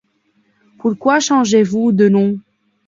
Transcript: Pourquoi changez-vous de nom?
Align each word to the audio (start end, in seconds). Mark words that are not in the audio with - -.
Pourquoi 0.79 1.19
changez-vous 1.19 1.91
de 1.91 2.09
nom? 2.09 2.39